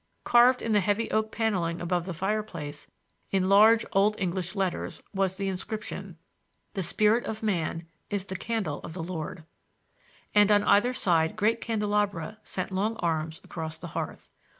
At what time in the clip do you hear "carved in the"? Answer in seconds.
0.23-0.79